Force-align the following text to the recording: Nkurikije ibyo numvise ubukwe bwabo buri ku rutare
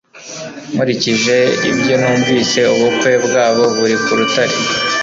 Nkurikije 0.73 1.37
ibyo 1.69 1.93
numvise 2.01 2.59
ubukwe 2.73 3.11
bwabo 3.25 3.63
buri 3.75 3.95
ku 4.03 4.11
rutare 4.19 4.55